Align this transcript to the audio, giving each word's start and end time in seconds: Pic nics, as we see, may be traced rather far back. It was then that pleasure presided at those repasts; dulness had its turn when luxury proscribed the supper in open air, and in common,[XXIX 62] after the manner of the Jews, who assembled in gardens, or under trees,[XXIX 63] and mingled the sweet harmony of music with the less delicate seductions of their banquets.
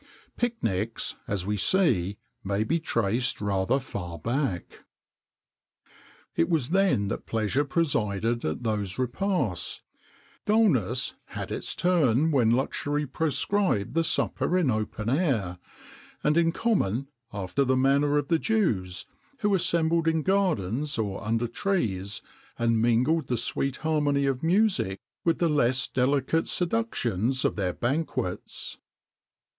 Pic 0.35 0.59
nics, 0.63 1.15
as 1.27 1.45
we 1.45 1.57
see, 1.57 2.17
may 2.43 2.63
be 2.63 2.79
traced 2.79 3.39
rather 3.39 3.77
far 3.79 4.17
back. 4.17 4.79
It 6.35 6.49
was 6.49 6.69
then 6.69 7.07
that 7.09 7.27
pleasure 7.27 7.63
presided 7.63 8.43
at 8.43 8.63
those 8.63 8.97
repasts; 8.97 9.83
dulness 10.47 11.13
had 11.25 11.51
its 11.51 11.75
turn 11.75 12.31
when 12.31 12.49
luxury 12.49 13.05
proscribed 13.05 13.93
the 13.93 14.03
supper 14.03 14.57
in 14.57 14.71
open 14.71 15.07
air, 15.07 15.59
and 16.23 16.35
in 16.35 16.51
common,[XXIX 16.51 17.03
62] 17.27 17.37
after 17.37 17.63
the 17.63 17.77
manner 17.77 18.17
of 18.17 18.27
the 18.29 18.39
Jews, 18.39 19.05
who 19.41 19.53
assembled 19.53 20.07
in 20.07 20.23
gardens, 20.23 20.97
or 20.97 21.23
under 21.23 21.47
trees,[XXIX 21.47 22.23
63] 22.57 22.65
and 22.65 22.81
mingled 22.81 23.27
the 23.27 23.37
sweet 23.37 23.75
harmony 23.85 24.25
of 24.25 24.41
music 24.41 24.97
with 25.23 25.37
the 25.37 25.47
less 25.47 25.87
delicate 25.87 26.47
seductions 26.47 27.45
of 27.45 27.55
their 27.55 27.73
banquets. 27.73 28.79